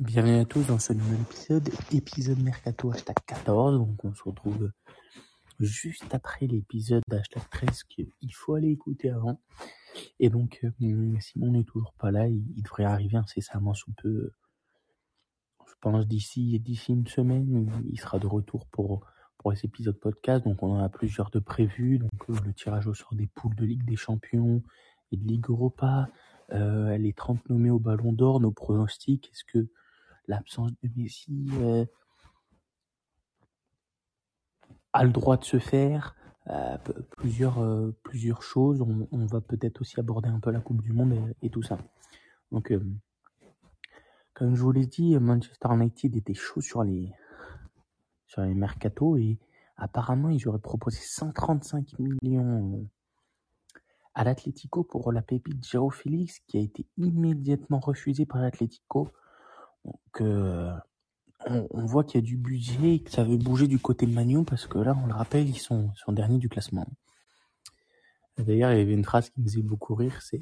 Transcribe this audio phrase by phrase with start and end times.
[0.00, 3.76] Bienvenue à tous dans ce nouvel épisode, épisode Mercato hashtag 14.
[3.76, 4.72] Donc on se retrouve
[5.58, 9.42] juste après l'épisode hashtag 13 qu'il faut aller écouter avant.
[10.18, 14.32] Et donc euh, Simon n'est toujours pas là, il, devrait arriver incessamment sous peu.
[15.68, 19.06] Je pense d'ici d'ici une semaine, il sera de retour pour
[19.36, 20.44] pour les épisodes podcast.
[20.44, 21.98] Donc on en a plusieurs de prévus.
[21.98, 24.62] Donc euh, le tirage au sort des poules de Ligue des Champions
[25.12, 26.08] et de Ligue Europa.
[26.52, 29.28] Euh, les 30 nommés au Ballon d'Or, nos pronostics.
[29.30, 29.68] Est-ce que
[30.30, 31.84] l'absence de Messi euh,
[34.92, 36.16] a le droit de se faire
[36.48, 36.78] euh,
[37.18, 38.80] euh, plusieurs choses.
[38.80, 41.78] On, va peut-être aussi aborder un peu la Coupe du Monde et, tout ça.
[42.52, 42.72] Donc,
[44.32, 47.12] comme je vous l'ai dit, Manchester United était chaud sur les,
[48.26, 49.38] sur les mercatos et
[49.76, 52.86] apparemment ils auraient proposé 135 millions
[54.14, 59.12] à l'Atlético pour la pépite Joao Félix qui a été immédiatement refusé par l'Atlético.
[60.20, 60.72] Euh,
[61.46, 64.12] on, voit qu'il y a du budget et que ça veut bouger du côté de
[64.12, 66.86] Manu parce que là on le rappelle ils sont, sont derniers du classement.
[68.36, 70.40] D'ailleurs il y avait une phrase qui me faisait beaucoup rire, c'est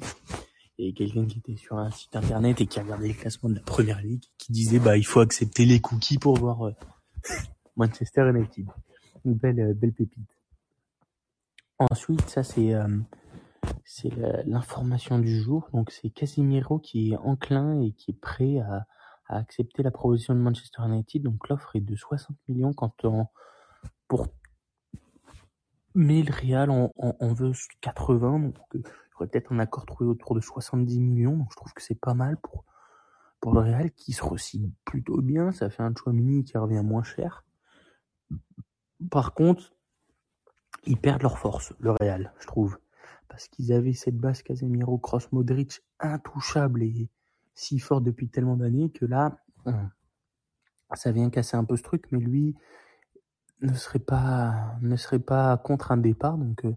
[0.95, 4.01] quelqu'un qui était sur un site internet et qui regardait les classements de la première
[4.01, 6.75] ligue qui disait bah il faut accepter les cookies pour voir euh,
[7.75, 8.65] Manchester United.
[9.25, 10.29] Une belle, euh, belle pépite.
[11.79, 12.87] Ensuite, ça c'est euh,
[13.85, 14.11] c'est
[14.45, 15.69] l'information du jour.
[15.73, 18.85] Donc c'est Casemiro qui est enclin et qui est prêt à,
[19.29, 21.23] à accepter la proposition de Manchester United.
[21.23, 23.27] Donc l'offre est de 60 millions quand on
[24.07, 24.27] pour
[25.95, 28.39] mais le Real en, en, en veut 80.
[28.39, 31.37] Donc euh, il y aurait peut-être un accord trouvé autour de 70 millions.
[31.37, 32.65] Donc je trouve que c'est pas mal pour
[33.39, 35.51] pour le Real qui se recible plutôt bien.
[35.51, 37.45] Ça fait un Chouamini qui revient moins cher.
[39.09, 39.73] Par contre,
[40.85, 42.77] ils perdent leur force, le Real, je trouve.
[43.29, 47.09] Parce qu'ils avaient cette base Casemiro, Cross, Modric intouchable et
[47.59, 49.89] si fort depuis tellement d'années que là, hum,
[50.93, 52.55] ça vient casser un peu ce truc, mais lui
[53.61, 56.37] ne serait pas, ne serait pas contre un départ.
[56.37, 56.73] Donc, euh,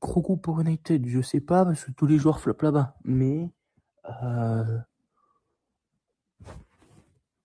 [0.00, 2.96] gros coup pour United, je sais pas, parce que tous les joueurs flopent là-bas.
[3.04, 3.50] Mais,
[4.24, 4.78] euh,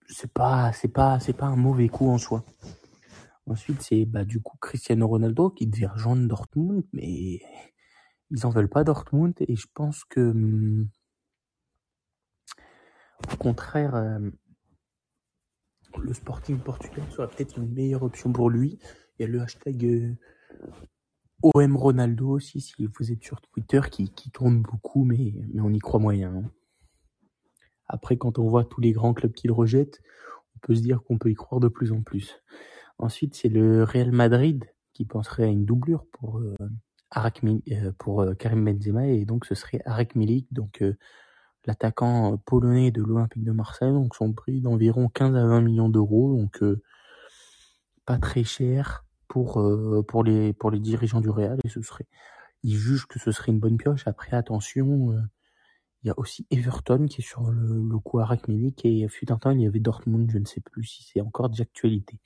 [0.07, 2.45] c'est pas, c'est pas, c'est pas un mauvais coup en soi.
[3.45, 7.41] Ensuite, c'est bah, du coup Cristiano Ronaldo qui devient rejoindre Dortmund, mais
[8.31, 10.87] ils en veulent pas Dortmund et je pense que hum,
[13.31, 14.19] au contraire euh,
[15.97, 18.79] le Sporting Portugal serait peut-être une meilleure option pour lui.
[19.17, 20.15] Il y a le hashtag euh,
[21.41, 25.79] OM Ronaldo aussi si vous êtes sur Twitter qui, qui tourne beaucoup mais, on y
[25.79, 26.33] croit moyen.
[26.35, 26.51] hein.
[27.87, 30.01] Après quand on voit tous les grands clubs qu'il rejette,
[30.55, 32.41] on peut se dire qu'on peut y croire de plus en plus.
[32.99, 36.55] Ensuite, c'est le Real Madrid qui penserait à une doublure pour euh,
[37.11, 37.41] Arak
[37.97, 40.83] pour Karim Benzema et donc ce serait Arek Milik, donc
[41.65, 45.89] l'attaquant euh, polonais de l'Olympique de Marseille, donc son prix d'environ 15 à 20 millions
[45.89, 46.81] d'euros, donc euh,
[48.05, 52.07] pas très cher pour euh, pour les pour les dirigeants du Real et ce serait
[52.63, 54.07] ils jugent que ce serait une bonne pioche.
[54.07, 55.21] Après attention, euh,
[56.03, 59.37] il y a aussi Everton qui est sur le, le coup Milik et fut un
[59.37, 62.19] temps il y avait Dortmund, je ne sais plus si c'est encore d'actualité.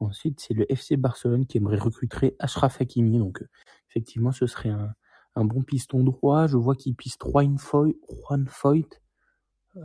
[0.00, 3.18] Ensuite, c'est le FC Barcelone qui aimerait recruter Ashraf Hakimi.
[3.18, 3.48] Donc, euh,
[3.90, 4.94] effectivement, ce serait un,
[5.36, 6.46] un bon piston droit.
[6.46, 9.00] Je vois qu'il piste Juan Foyt,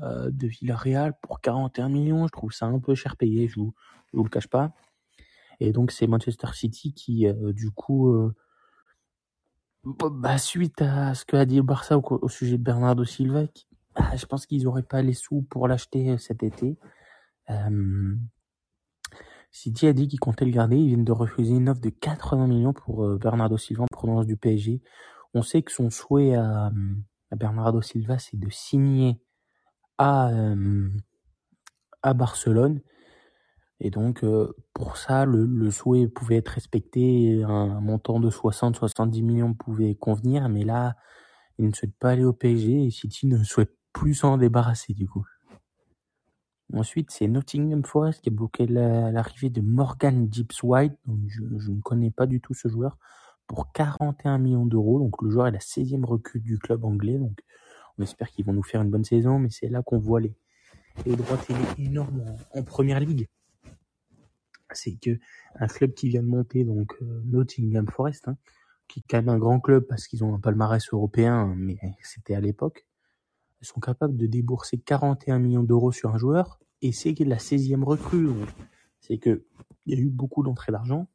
[0.03, 2.25] euh, de Villarreal pour 41 millions.
[2.25, 3.73] Je trouve ça un peu cher payé, je vous,
[4.13, 4.71] le cache pas.
[5.59, 8.33] Et donc, c'est Manchester City qui, euh, du coup, euh,
[9.83, 14.25] bah, suite à ce qu'a dit Barça au, sujet de Bernardo Silva, qui- ah, je
[14.25, 16.77] pense qu'ils n'auraient pas les sous pour l'acheter euh, cet été.
[19.51, 20.77] City a dit qu'il comptait le garder.
[20.77, 24.37] Ils viennent de refuser une offre de 80 millions pour Bernardo Silva en provenance du
[24.37, 24.81] PSG.
[25.33, 26.71] On sait que son souhait à,
[27.35, 29.21] Bernardo Silva, c'est de signer
[29.97, 30.89] à, euh,
[32.03, 32.81] Barcelone.
[33.79, 37.43] Et donc, euh, pour ça, le, souhait pouvait être respecté.
[37.43, 40.49] Un montant de 60-70 millions pouvait convenir.
[40.49, 40.95] Mais là,
[41.57, 45.07] il ne souhaite pas aller au PSG et City ne souhaite plus s'en débarrasser du
[45.07, 45.25] coup.
[46.73, 50.93] Ensuite, c'est Nottingham Forest qui a bloqué la- l'arrivée de Morgan Gibbs White.
[51.27, 52.97] Je ne connais pas du tout ce joueur
[53.51, 54.99] pour 41 millions d'euros.
[54.99, 57.17] Donc, le joueur est la 16e recrue du club anglais.
[57.17, 57.41] Donc,
[57.97, 60.33] on espère qu'ils vont nous faire une bonne saison, mais c'est là qu'on voit les,
[61.05, 63.27] les droits télé énormes en, en première ligue.
[64.71, 65.19] C'est que
[65.55, 68.37] un club qui vient de monter, donc euh, Nottingham Forest, hein,
[68.87, 72.35] qui est quand même un grand club parce qu'ils ont un palmarès européen, mais c'était
[72.35, 72.85] à l'époque,
[73.61, 78.29] sont capables de débourser 41 millions d'euros sur un joueur et c'est la 16e recrue.
[78.99, 79.45] C'est que
[79.85, 81.07] il y a eu beaucoup d'entrées d'argent.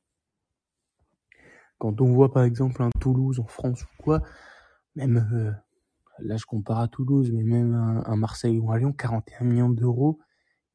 [1.79, 4.23] Quand on voit par exemple un Toulouse en France ou quoi,
[4.95, 5.53] même euh,
[6.19, 10.19] là, je compare à Toulouse, mais même un, Marseille ou un Lyon, 41 millions d'euros,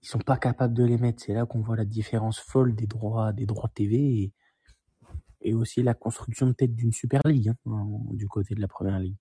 [0.01, 1.23] ils sont pas capables de les mettre.
[1.23, 4.33] C'est là qu'on voit la différence folle des droits, des droits TV
[5.41, 9.17] et, aussi la construction peut-être d'une Super League hein, du côté de la Première Ligue.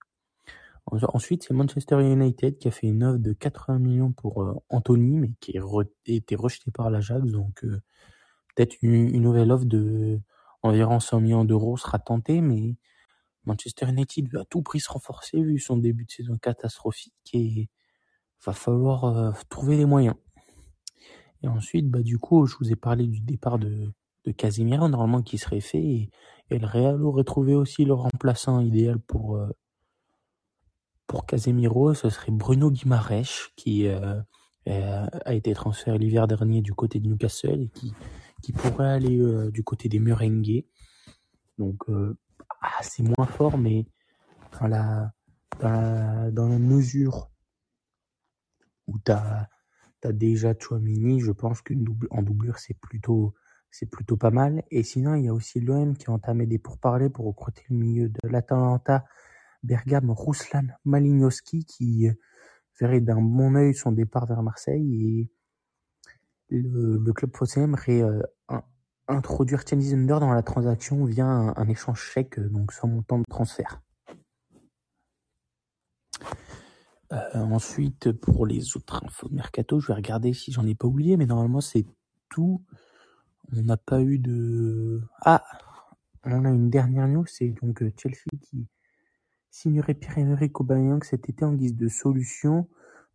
[0.87, 4.55] En- Ensuite, c'est Manchester United qui a fait une offre de 80 millions pour euh,
[4.69, 5.62] Anthony, mais qui a
[6.06, 7.27] été rejeté par l'Ajax.
[7.31, 7.81] Donc, euh,
[8.55, 10.21] peut-être une nouvelle offre de
[10.62, 12.76] environ 100 millions d'euros sera tentée, mais
[13.44, 17.68] Manchester United veut à tout prix se renforcer vu son début de saison catastrophique et
[18.44, 20.16] va falloir euh, trouver les moyens.
[21.42, 23.92] Et ensuite, bah, du coup, je vous ai parlé du départ de,
[24.24, 26.10] de Casemiro, normalement, qui serait fait, et,
[26.50, 29.48] le Real aurait trouvé aussi le remplaçant idéal pour, euh,
[31.06, 34.20] pour Casemiro, ce serait Bruno Guimaraes, qui euh,
[34.68, 37.94] euh, a été transféré l'hiver dernier du côté de Newcastle et qui,
[38.42, 40.64] qui pourrait aller euh, du côté des Merengues.
[41.58, 42.16] Donc, euh,
[42.60, 43.87] ah, c'est moins fort, mais
[44.60, 45.12] dans la,
[45.60, 47.31] dans la, mesure
[48.87, 49.48] où tu as,
[50.12, 53.34] déjà Chouamini, je pense qu'en double, doublure, c'est plutôt,
[53.70, 54.62] c'est plutôt pas mal.
[54.70, 57.76] Et sinon, il y a aussi l'OM qui a entamé des pourparlers pour recruter le
[57.76, 59.04] milieu de l'Atalanta,
[59.62, 62.14] Bergame, Ruslan Malinowski, qui euh,
[62.81, 65.28] verrait d'un bon œil son départ vers Marseille.
[66.50, 68.20] Le, club phocéen aimerait euh,
[69.08, 73.19] introduire Kenny Zender dans la transaction via un, un échange chèque, euh, donc sans montant
[73.19, 73.81] de transfert.
[77.12, 80.87] Euh, ensuite, pour les autres infos de mercato, je vais regarder si j'en ai pas
[80.87, 81.85] oublié, mais normalement c'est
[82.29, 82.62] tout.
[83.53, 85.03] On n'a pas eu de...
[85.23, 85.44] Ah
[86.25, 88.69] On a une dernière news, c'est donc euh, Chelsea qui
[89.50, 92.69] signerait Pierre-Emerick Aubameyang cet été en guise de solution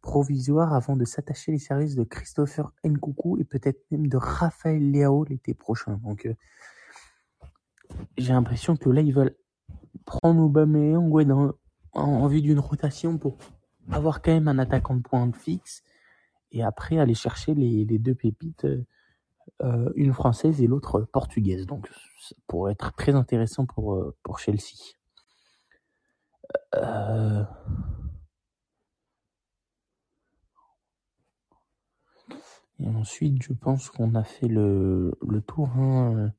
[0.06, 5.24] provisoire avant de s'attacher les services de Christopher Nkunku et peut-être même de Raphaël Leao
[5.24, 6.00] l'été prochain.
[6.04, 6.36] Donc euh,
[8.16, 9.36] j'ai l'impression que là ils veulent
[10.06, 11.54] prendre Aubameyang ouais, dans,
[11.94, 13.40] en, vue d'une rotation pour
[13.90, 15.82] avoir quand même un attaquant de pointe fixe
[16.52, 18.68] et après aller chercher les, deux pépites,
[19.64, 21.66] euh, une française et l'autre portugaise.
[21.66, 24.94] Donc ça pourrait être très intéressant pour, euh, pour Chelsea.
[26.76, 27.44] Euh,
[32.80, 35.68] et ensuite, je pense qu'on a fait le, le tour.
[35.76, 36.32] Hein.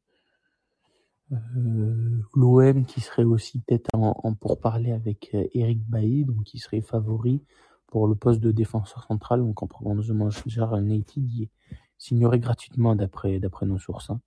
[1.33, 6.59] Euh, L'OM qui serait aussi peut-être en, en pourparler avec euh, Eric Bailly, donc qui
[6.59, 7.43] serait favori
[7.89, 9.41] pour le poste de défenseur central.
[9.41, 11.49] Donc en prolongement, genre United il
[11.99, 14.11] signerait gratuitement d'après d'après nos sources.
[14.11, 14.21] hein.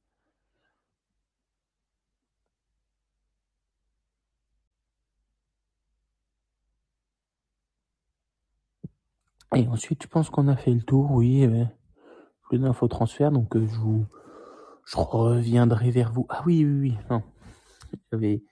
[9.55, 11.45] Et ensuite, je pense qu'on a fait le tour, oui.
[11.45, 11.63] euh,
[12.49, 14.05] plus d'infos transfert, donc euh, je vous
[14.85, 16.25] je reviendrai vers vous.
[16.29, 16.97] Ah oui, oui, oui.
[17.11, 17.23] Non.
[18.11, 18.43] J'avais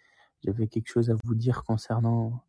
[0.46, 2.44] j'avais quelque chose à vous dire concernant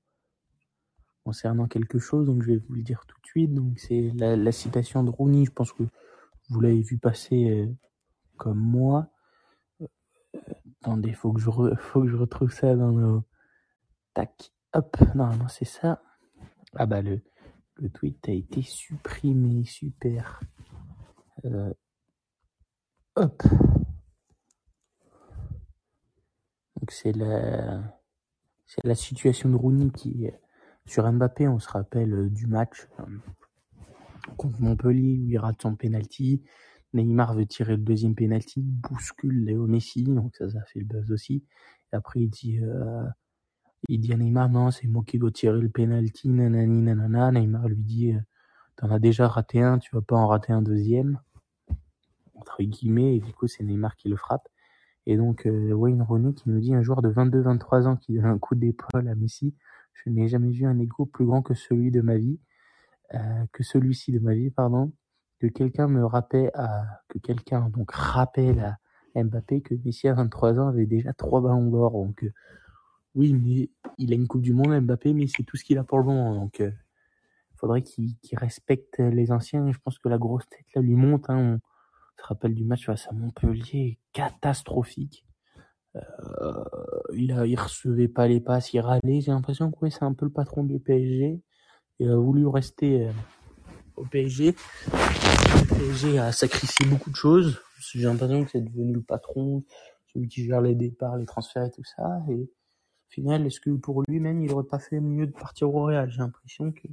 [1.24, 3.54] concernant quelque chose, donc je vais vous le dire tout de suite.
[3.54, 5.84] Donc c'est la, citation de Rooney, je pense que
[6.50, 7.66] vous l'avez vu passer euh,
[8.36, 9.08] comme moi.
[10.82, 13.24] Attendez, faut que je re- faut que je retrouve ça dans nos
[14.12, 14.96] tac hop.
[15.14, 16.02] Normalement c'est ça.
[16.74, 17.22] Ah bah le
[17.76, 20.40] le tweet a été supprimé, super.
[21.44, 21.72] Euh,
[23.16, 23.42] hop.
[26.76, 27.82] Donc c'est la
[28.66, 30.30] c'est la situation de Rooney qui euh,
[30.86, 32.88] sur Mbappé, on se rappelle euh, du match
[34.36, 36.42] contre Montpellier où il rate son penalty.
[36.94, 41.12] Neymar veut tirer le deuxième penalty, bouscule Léo Messi, donc ça, ça fait le buzz
[41.12, 41.44] aussi.
[41.92, 42.60] Et après, il dit,
[43.88, 47.30] il dit à Neymar, non, c'est moi qui dois tirer le penalty, nanani, nanana.
[47.30, 48.14] Neymar lui dit,
[48.76, 51.20] t'en as déjà raté un, tu vas pas en rater un deuxième.
[52.40, 54.48] Entre guillemets, et du coup, c'est Neymar qui le frappe.
[55.06, 58.26] Et donc, euh, Wayne Rooney qui nous dit, un joueur de 22-23 ans qui donne
[58.26, 59.54] un coup d'épaule à Messi,
[59.94, 62.38] je n'ai jamais vu un ego plus grand que celui de ma vie,
[63.14, 64.92] euh, que celui-ci de ma vie, pardon
[65.40, 68.76] que quelqu'un me rappelle à, que quelqu'un donc rappelle
[69.14, 71.92] à Mbappé que Messi à 23 ans avait déjà trois ballons d'or.
[71.92, 72.32] Donc, euh,
[73.14, 75.84] oui, mais il a une Coupe du Monde, Mbappé, mais c'est tout ce qu'il a
[75.84, 76.34] pour le moment.
[76.34, 76.62] Donc,
[77.56, 79.66] faudrait qu'il qu'il respecte les anciens.
[79.66, 81.30] Et je pense que la grosse tête là lui monte.
[81.30, 81.58] Hein.
[82.18, 85.24] Se rappelle du match face à Montpellier, catastrophique.
[85.96, 86.64] Euh,
[87.14, 89.20] il, a, il recevait pas les passes, il râlait.
[89.20, 91.40] J'ai l'impression que ouais, c'est un peu le patron du PSG.
[92.00, 93.12] Il a voulu rester euh,
[93.96, 94.54] au PSG.
[94.92, 97.60] Le PSG a sacrifié beaucoup de choses.
[97.94, 99.64] J'ai l'impression que c'est devenu le patron,
[100.12, 102.22] celui qui gère les départs, les transferts et tout ça.
[102.28, 105.84] Et au final, est-ce que pour lui-même, il aurait pas fait mieux de partir au
[105.84, 106.10] Real?
[106.10, 106.88] J'ai l'impression que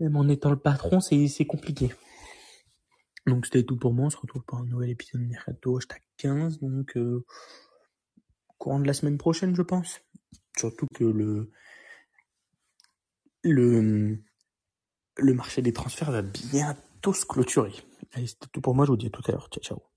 [0.00, 1.90] même en étant le patron, c'est compliqué.
[3.26, 4.06] Donc c'était tout pour moi.
[4.06, 6.60] On se retrouve pour un nouvel épisode de Mercato hashtag 15.
[6.60, 7.24] Donc euh,
[8.58, 10.00] courant de la semaine prochaine, je pense.
[10.56, 11.50] Surtout que le
[13.42, 14.18] le,
[15.18, 17.72] le marché des transferts va bientôt se clôturer.
[18.12, 19.48] Allez, c'était tout pour moi, je vous dis à tout à l'heure.
[19.50, 19.95] Ciao, ciao.